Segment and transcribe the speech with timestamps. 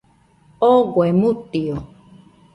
[0.69, 1.75] Ogoe mutio